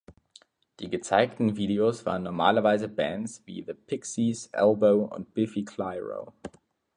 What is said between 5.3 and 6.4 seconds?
Biffy Clyro.